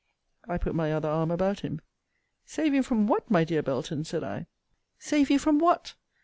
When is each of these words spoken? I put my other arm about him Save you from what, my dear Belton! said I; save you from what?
I 0.47 0.57
put 0.57 0.73
my 0.73 0.91
other 0.91 1.07
arm 1.07 1.29
about 1.29 1.59
him 1.59 1.79
Save 2.43 2.73
you 2.73 2.81
from 2.81 3.05
what, 3.05 3.29
my 3.29 3.43
dear 3.43 3.61
Belton! 3.61 4.03
said 4.03 4.23
I; 4.23 4.47
save 4.97 5.29
you 5.29 5.37
from 5.37 5.59
what? 5.59 5.93